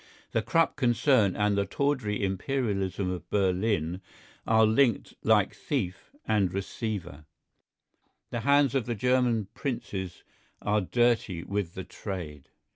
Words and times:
The 0.31 0.41
Krupp 0.41 0.77
concern 0.77 1.35
and 1.35 1.55
the 1.55 1.67
tawdry 1.67 2.23
Imperialism 2.23 3.11
of 3.11 3.29
Berlin 3.29 4.01
are 4.47 4.65
linked 4.65 5.13
like 5.21 5.53
thief 5.53 6.09
and 6.27 6.51
receiver; 6.51 7.25
the 8.31 8.39
hands 8.39 8.73
of 8.73 8.87
the 8.87 8.95
German 8.95 9.49
princes 9.53 10.23
are 10.59 10.81
dirty 10.81 11.43
with 11.43 11.75
the 11.75 11.83
trade. 11.83 12.49